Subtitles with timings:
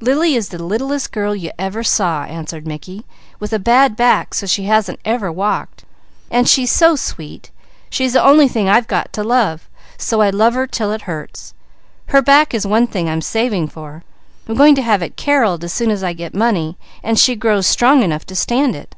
[0.00, 3.04] "Lily is the littlest girl you ever saw," answered Mickey,
[3.40, 5.84] "with a bad back so that she hasn't ever walked;
[6.30, 7.50] and she's so sweet
[7.90, 9.68] she's the only thing I've got to love,
[9.98, 11.54] so I love her 'til it hurts.
[12.06, 14.04] Her back is one thing I'm saving for.
[14.48, 17.66] I'm going to have it Carreled as soon as I get money, and she grows
[17.66, 18.94] strong enough to stand it."